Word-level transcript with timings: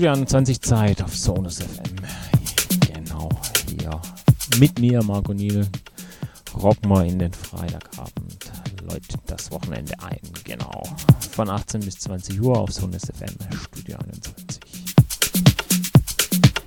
Studio 0.00 0.12
21 0.14 0.62
Zeit 0.62 1.02
auf 1.02 1.14
Sonus 1.14 1.58
FM. 1.58 1.94
Genau, 2.90 3.28
hier 3.68 4.00
mit 4.58 4.78
mir, 4.78 5.02
Marco 5.02 5.34
Niel. 5.34 5.68
Rocken 6.54 6.88
wir 6.88 7.04
in 7.04 7.18
den 7.18 7.34
Freitagabend. 7.34 8.50
Läutet 8.82 9.20
das 9.26 9.50
Wochenende 9.50 9.92
ein. 10.02 10.20
Genau. 10.44 10.84
Von 11.32 11.50
18 11.50 11.82
bis 11.82 11.98
20 11.98 12.40
Uhr 12.40 12.58
auf 12.58 12.72
Sonus 12.72 13.02
FM, 13.14 13.36
Studio 13.62 13.98
21. 13.98 14.60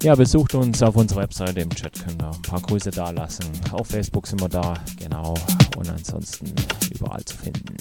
Ja, 0.04 0.14
besucht 0.14 0.54
uns 0.54 0.84
auf 0.84 0.96
unserer 0.96 1.24
Webseite 1.24 1.62
im 1.62 1.72
Chat, 1.72 2.06
könnt 2.06 2.22
ihr 2.22 2.30
ein 2.30 2.42
paar 2.44 2.62
Grüße 2.62 2.92
da 2.92 3.10
lassen. 3.10 3.46
Auf 3.72 3.88
Facebook 3.88 4.28
sind 4.28 4.42
wir 4.42 4.50
da, 4.50 4.76
genau. 5.00 5.34
Und 5.76 5.90
ansonsten 5.90 6.54
überall 6.92 7.26
zu 7.26 7.36
finden. 7.36 7.78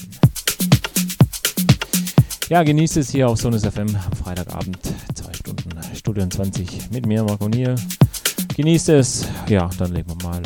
Ja, 2.49 2.61
genießt 2.61 2.97
es 2.97 3.09
hier 3.09 3.29
auf 3.29 3.39
Sonus 3.39 3.63
FM 3.65 3.95
am 3.95 4.11
Freitagabend, 4.17 4.77
Studio 6.13 6.29
20 6.29 6.91
mit 6.91 7.07
mir, 7.07 7.23
Marco 7.23 7.49
Nier. 7.49 7.73
Genießt 8.55 8.89
es. 8.89 9.27
Ja, 9.49 9.67
dann 9.79 9.93
legen 9.93 10.09
wir 10.09 10.29
mal 10.29 10.43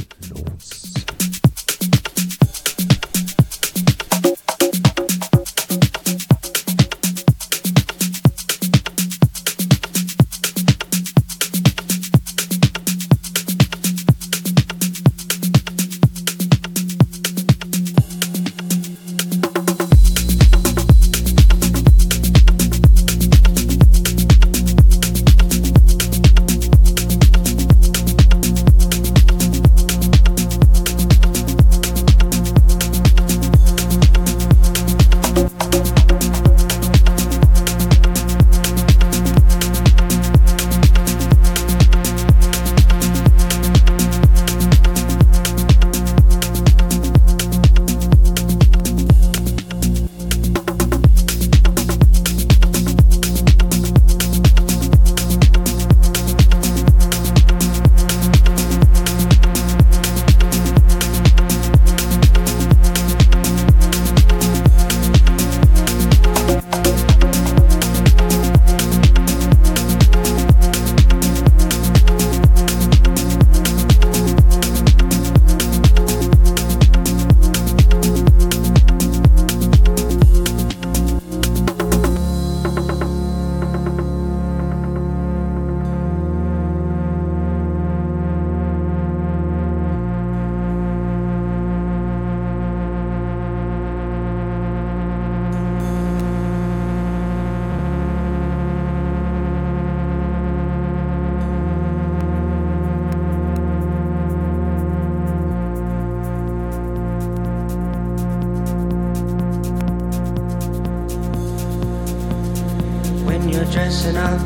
dressing 113.72 114.18
up, 114.18 114.40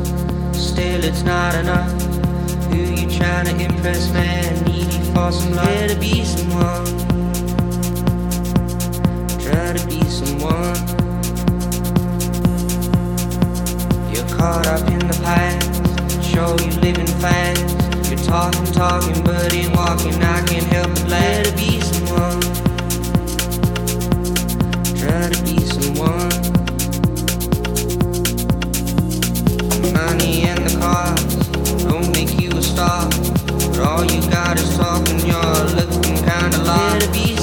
still 0.54 1.04
it's 1.04 1.22
not 1.22 1.54
enough. 1.54 1.90
Who 2.70 2.78
you 2.78 3.08
trying 3.10 3.46
to 3.46 3.64
impress, 3.64 4.10
man? 4.12 4.64
Needy 4.64 4.98
for 5.12 5.30
some 5.32 5.54
love. 5.54 5.66
Try 5.66 5.86
to 5.88 5.96
be 5.98 6.24
someone. 6.24 6.86
Try 9.38 9.72
to 9.74 9.86
be 9.86 10.02
someone. 10.08 10.76
You're 14.12 14.28
caught 14.36 14.66
up 14.66 14.88
in 14.90 14.98
the 15.06 15.18
past. 15.22 16.24
Show 16.24 16.56
you 16.64 16.72
living 16.80 17.06
fast. 17.20 18.10
You're 18.10 18.18
talking, 18.18 18.64
talking, 18.72 19.22
but 19.24 19.52
ain't 19.52 19.74
walking. 19.76 20.22
I 20.22 20.42
can't 20.46 20.66
help 20.72 20.88
but 20.88 21.08
let 21.08 21.44
to 21.46 21.52
be 21.56 21.80
someone. 21.80 22.40
Try 24.96 25.30
to 25.30 25.42
be 25.44 25.60
someone. 25.60 26.61
money 30.06 30.42
and 30.42 30.58
the 30.66 30.78
cars 30.80 31.22
don't 31.84 32.10
make 32.16 32.40
you 32.40 32.50
a 32.50 32.62
star. 32.62 33.02
All 33.86 34.04
you 34.04 34.20
got 34.30 34.58
is 34.58 34.76
talking, 34.76 35.20
you're 35.26 35.64
looking 35.76 36.16
kinda 36.16 36.58
lost. 36.64 37.41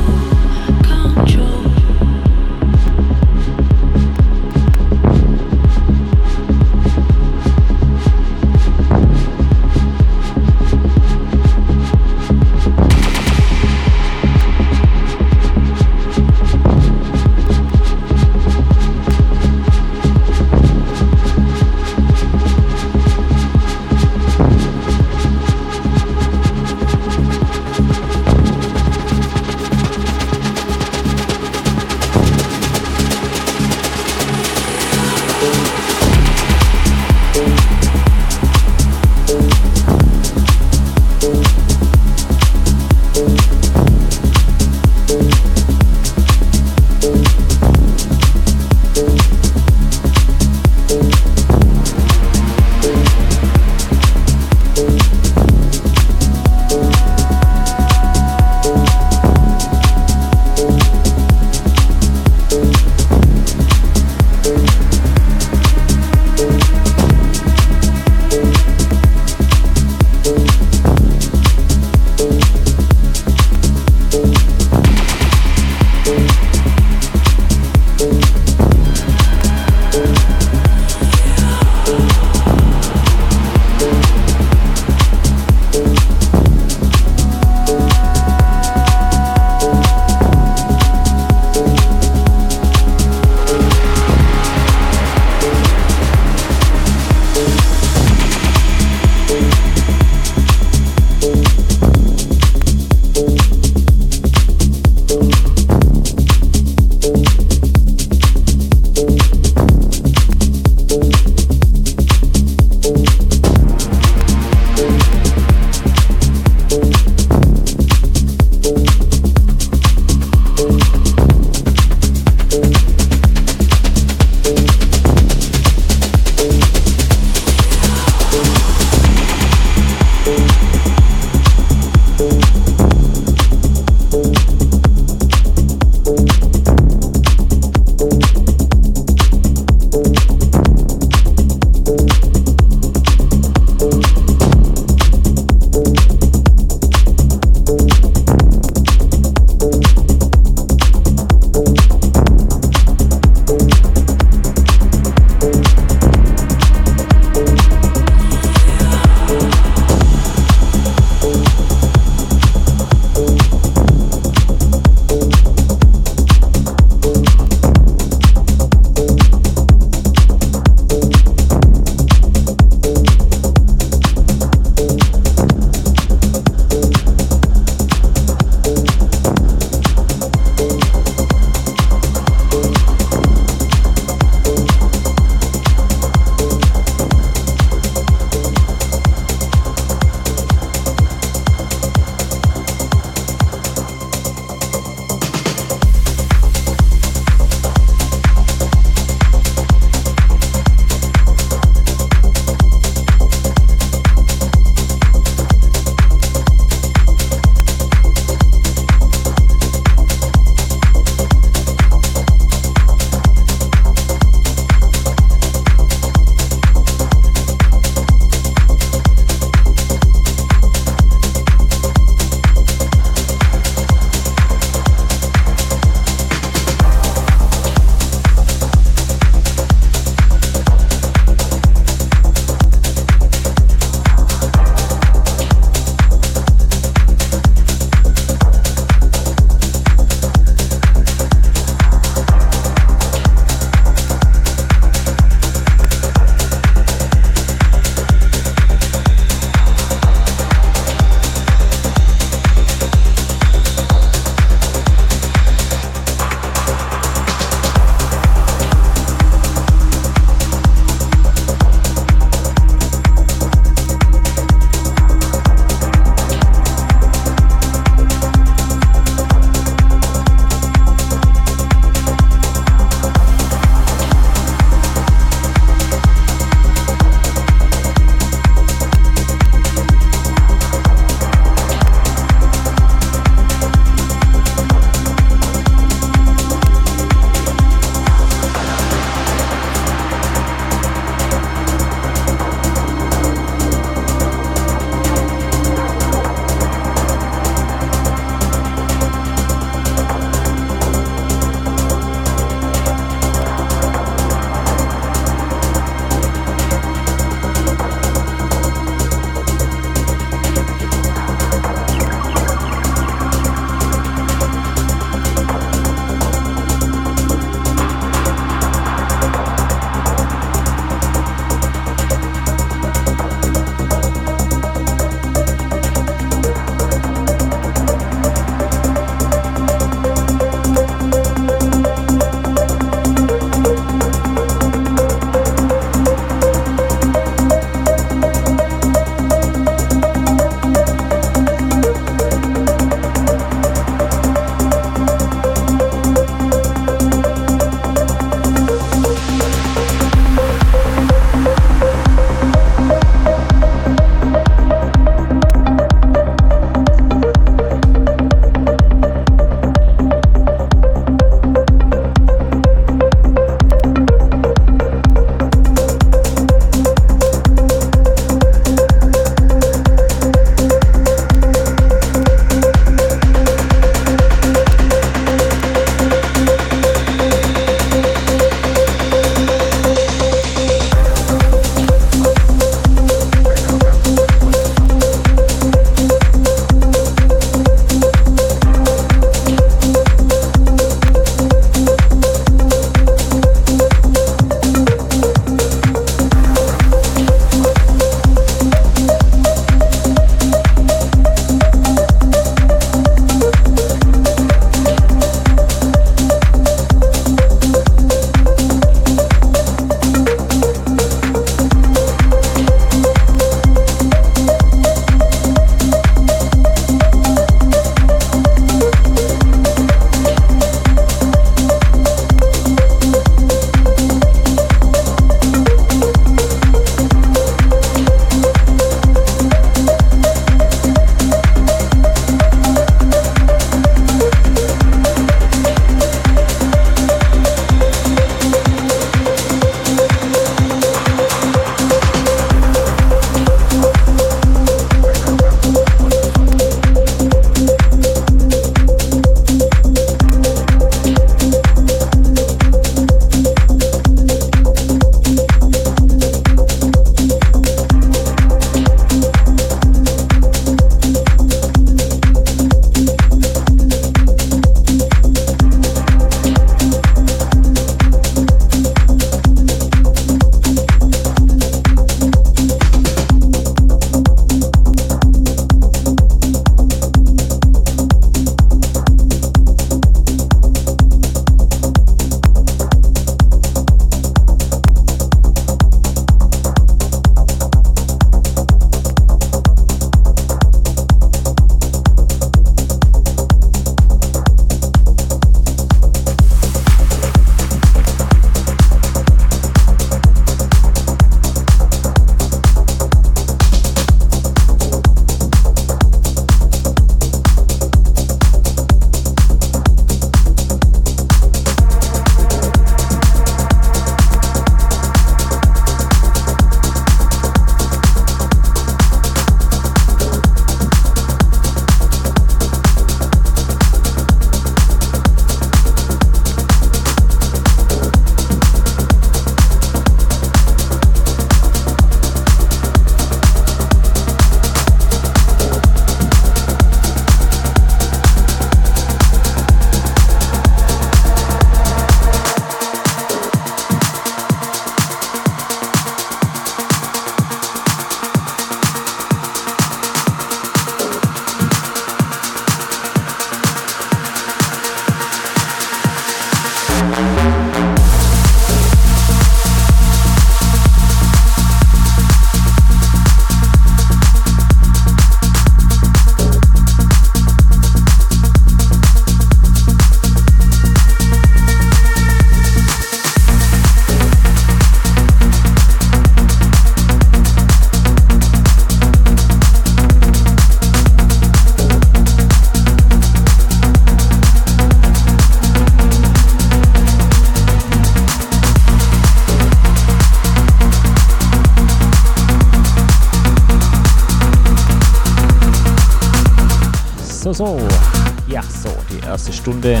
Stunde 599.60 600.00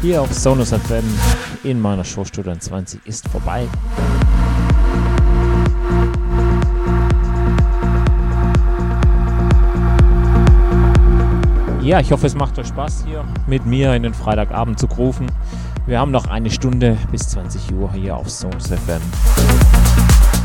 hier 0.00 0.22
auf 0.22 0.32
Sonus 0.32 0.70
FM 0.70 1.02
in 1.64 1.80
meiner 1.80 2.04
Show 2.04 2.24
Student 2.24 2.62
20 2.62 3.04
ist 3.04 3.28
vorbei. 3.28 3.66
Ja, 11.82 11.98
ich 11.98 12.12
hoffe, 12.12 12.28
es 12.28 12.36
macht 12.36 12.60
euch 12.60 12.68
Spaß 12.68 13.02
hier 13.04 13.24
mit 13.48 13.66
mir 13.66 13.92
in 13.94 14.04
den 14.04 14.14
Freitagabend 14.14 14.78
zu 14.78 14.86
rufen. 14.86 15.26
Wir 15.86 15.98
haben 15.98 16.12
noch 16.12 16.28
eine 16.28 16.48
Stunde 16.48 16.96
bis 17.10 17.28
20 17.30 17.74
Uhr 17.74 17.92
hier 17.92 18.16
auf 18.16 18.30
Sonus 18.30 18.68
FM 18.68 19.02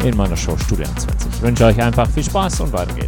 in 0.03 0.17
meiner 0.17 0.35
Show 0.35 0.57
Student 0.57 0.99
20. 0.99 1.31
Ich 1.31 1.41
wünsche 1.43 1.65
euch 1.65 1.79
einfach 1.79 2.09
viel 2.09 2.23
Spaß 2.23 2.61
und 2.61 2.73
weiter 2.73 2.95
geht's. 2.95 3.04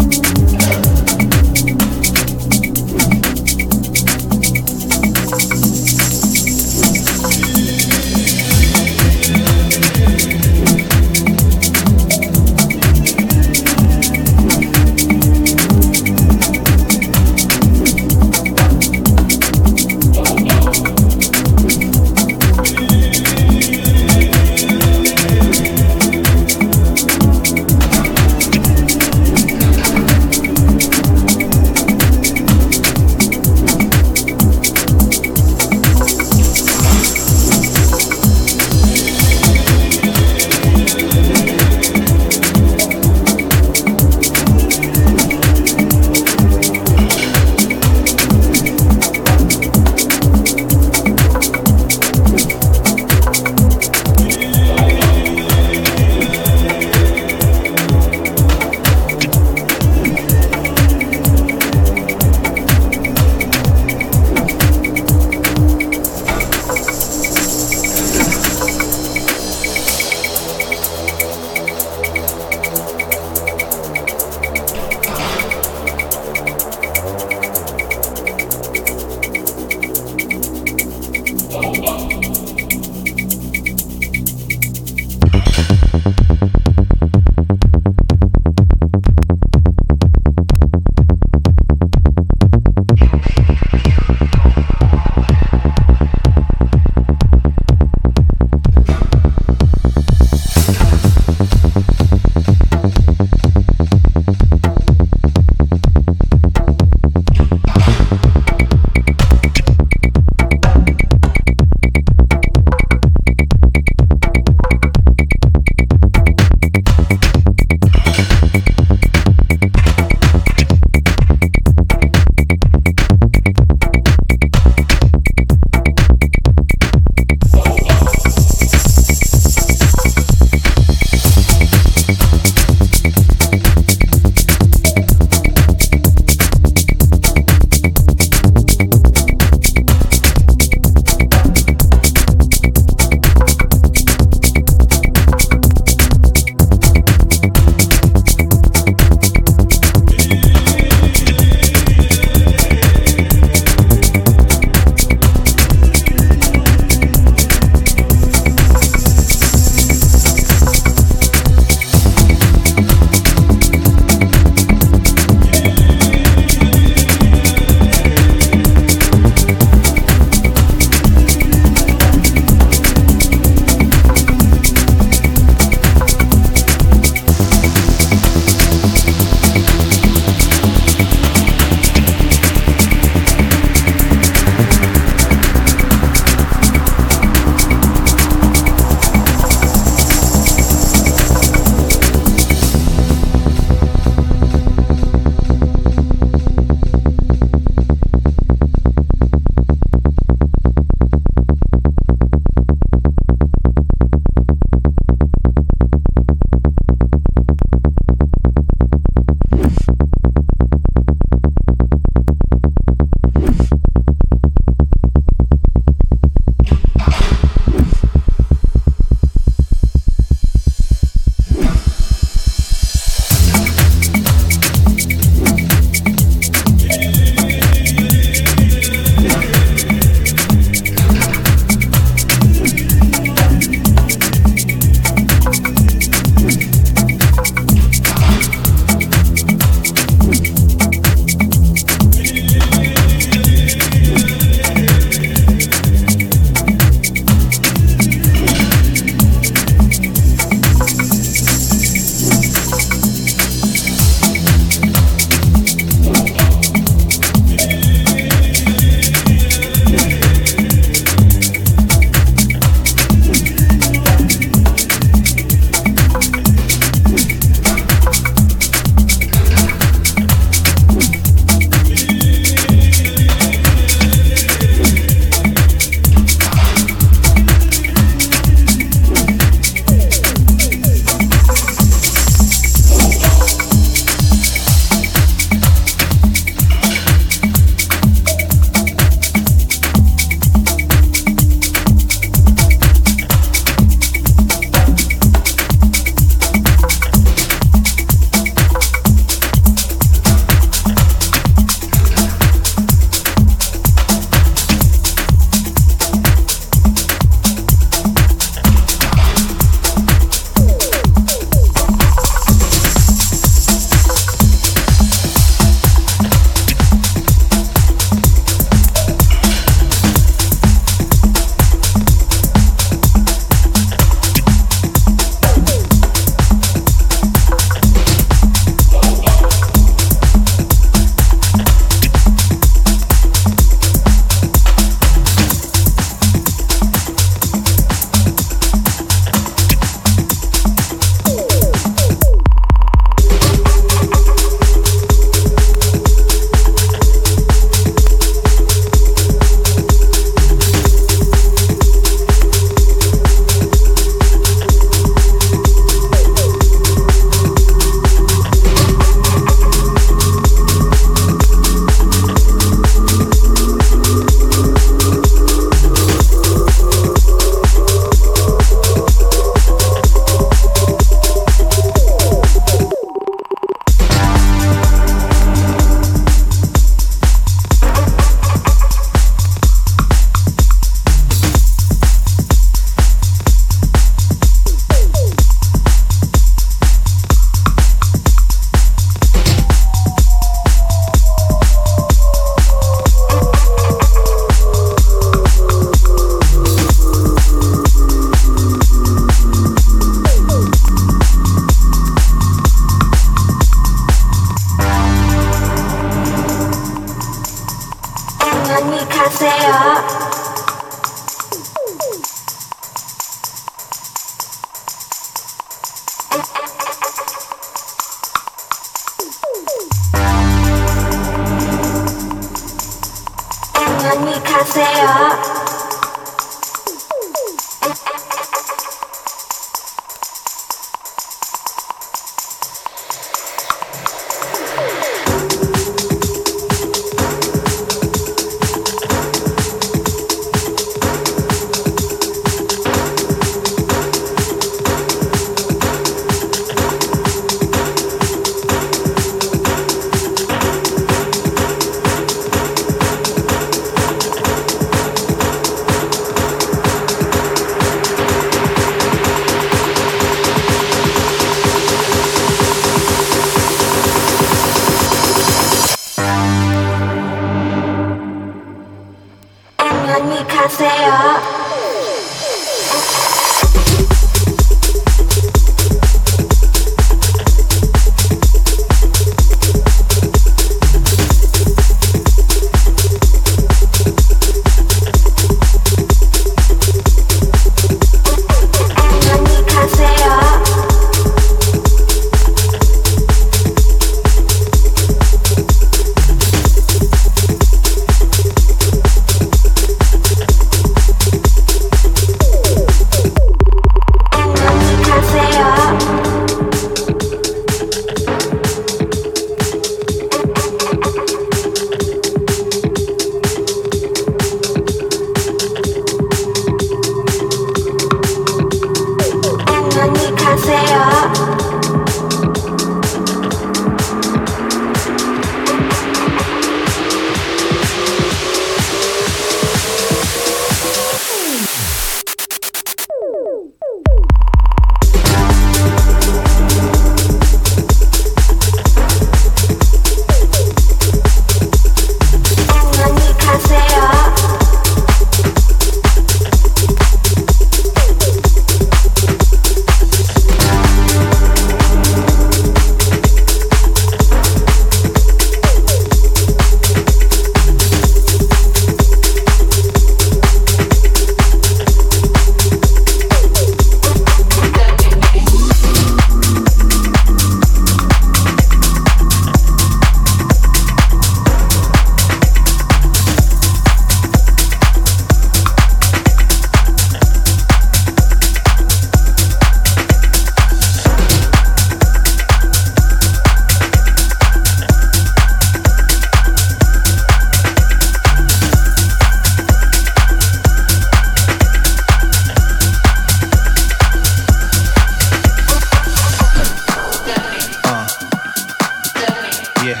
Yeah. 599.88 600.00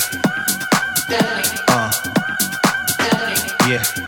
Uh. 1.68 1.90
Yeah. 3.66 4.07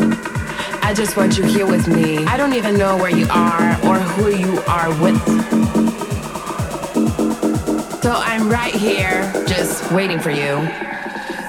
I 0.83 0.93
just 0.93 1.15
want 1.15 1.37
you 1.37 1.43
here 1.45 1.65
with 1.65 1.87
me. 1.87 2.25
I 2.25 2.37
don't 2.37 2.53
even 2.53 2.77
know 2.77 2.97
where 2.97 3.09
you 3.09 3.27
are 3.29 3.71
or 3.85 3.99
who 3.99 4.29
you 4.35 4.59
are 4.67 4.89
with. 5.01 5.21
So 8.01 8.11
I'm 8.11 8.49
right 8.49 8.73
here, 8.73 9.31
just 9.47 9.91
waiting 9.91 10.19
for 10.19 10.31
you. 10.31 10.67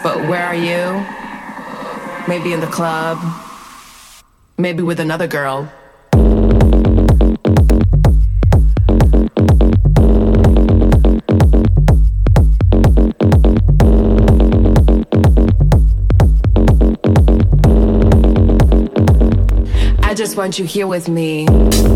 But 0.03 0.29
where 0.29 0.45
are 0.45 0.55
you? 0.55 1.05
Maybe 2.29 2.53
in 2.53 2.61
the 2.61 2.67
club. 2.67 3.19
Maybe 4.59 4.83
with 4.83 5.01
another 5.01 5.27
girl. 5.27 5.73
Just 20.33 20.39
want 20.39 20.59
you 20.59 20.65
here 20.65 20.87
with 20.87 21.11
me. 21.11 21.92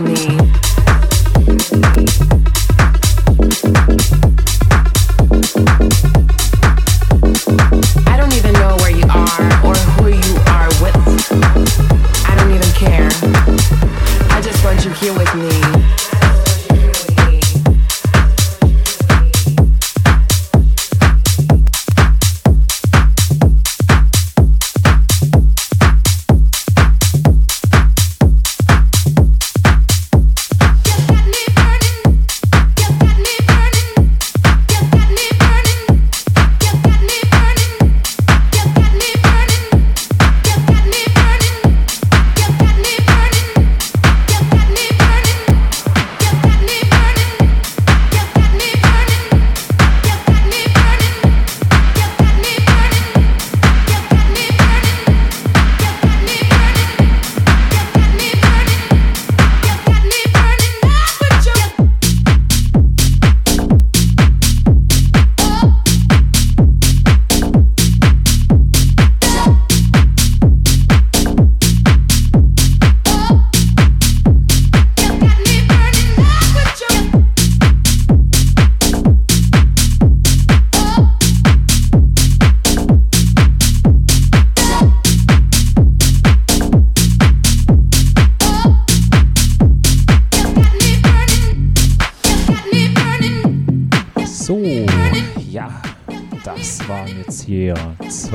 With 0.00 0.28
me. 0.28 0.33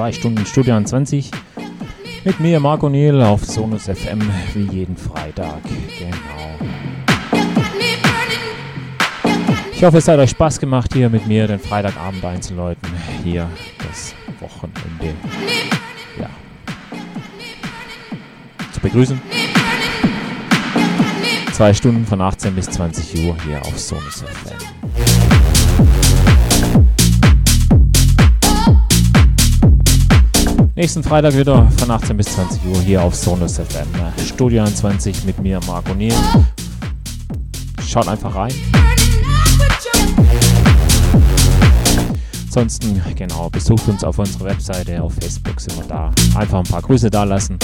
Zwei 0.09 0.13
Stunden 0.13 0.45
Studio 0.45 0.81
20 0.83 1.29
mit 2.25 2.39
mir, 2.39 2.59
Marco 2.59 2.89
Niel, 2.89 3.21
auf 3.21 3.45
Sonus 3.45 3.83
FM 3.83 4.19
wie 4.55 4.63
jeden 4.75 4.97
Freitag. 4.97 5.61
Genau. 5.99 6.67
Ich 9.71 9.83
hoffe, 9.83 9.97
es 9.97 10.07
hat 10.07 10.17
euch 10.17 10.31
Spaß 10.31 10.59
gemacht, 10.59 10.93
hier 10.93 11.09
mit 11.09 11.27
mir 11.27 11.45
den 11.45 11.59
Freitagabend 11.59 12.25
einzuläuten. 12.25 12.89
Hier 13.23 13.47
das 13.87 14.15
Wochenende 14.39 15.15
ja, 16.19 16.29
zu 18.71 18.79
begrüßen. 18.79 19.21
Zwei 21.51 21.73
Stunden 21.73 22.05
von 22.07 22.19
18 22.19 22.55
bis 22.55 22.65
20 22.65 23.27
Uhr 23.27 23.35
hier 23.45 23.61
auf 23.61 23.77
Sonus 23.77 24.23
FM. 24.23 24.48
Nächsten 30.79 31.03
Freitag 31.03 31.35
wieder 31.35 31.69
von 31.71 31.91
18 31.91 32.15
bis 32.15 32.27
20 32.27 32.65
Uhr 32.67 32.81
hier 32.81 33.03
auf 33.03 33.13
Sonus 33.13 33.57
FM. 33.57 33.85
Studio 34.25 34.63
21 34.63 35.25
mit 35.25 35.37
mir, 35.37 35.59
Marco 35.67 35.93
Niel. 35.93 36.13
Schaut 37.85 38.07
einfach 38.07 38.33
rein. 38.33 38.53
Ansonsten, 42.45 43.01
genau, 43.13 43.49
besucht 43.49 43.89
uns 43.89 44.05
auf 44.05 44.19
unserer 44.19 44.45
Webseite, 44.45 45.03
auf 45.03 45.13
Facebook 45.15 45.59
sind 45.59 45.75
wir 45.75 45.83
da. 45.83 46.11
Einfach 46.35 46.59
ein 46.59 46.71
paar 46.71 46.81
Grüße 46.81 47.09
da 47.09 47.25
lassen. 47.25 47.59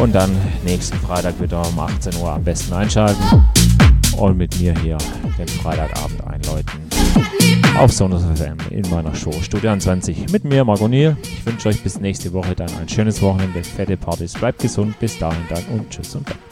Und 0.00 0.12
dann 0.12 0.36
nächsten 0.64 0.98
Freitag 0.98 1.40
wieder 1.40 1.64
um 1.64 1.78
18 1.78 2.16
Uhr 2.16 2.32
am 2.32 2.42
besten 2.42 2.72
einschalten. 2.72 3.22
Und 4.16 4.36
mit 4.36 4.58
mir 4.58 4.74
hier 4.80 4.98
den 5.38 5.46
Freitagabend 5.46 6.26
einläuten. 6.26 6.81
Auf 7.78 7.92
Sonus 7.92 8.22
FM 8.22 8.56
in 8.70 8.88
meiner 8.90 9.14
Show 9.14 9.32
Studio 9.42 9.76
20 9.76 10.30
mit 10.30 10.44
mir, 10.44 10.64
Marco 10.64 10.88
Niel. 10.88 11.16
Ich 11.22 11.44
wünsche 11.44 11.68
euch 11.68 11.82
bis 11.82 11.98
nächste 11.98 12.32
Woche 12.32 12.54
dann 12.54 12.70
ein 12.80 12.88
schönes 12.88 13.20
Wochenende, 13.22 13.64
fette 13.64 13.96
Partys. 13.96 14.34
Bleibt 14.34 14.60
gesund, 14.60 14.98
bis 15.00 15.18
dahin 15.18 15.42
dann 15.48 15.64
und 15.72 15.90
tschüss 15.90 16.14
und 16.14 16.28
dann. 16.28 16.51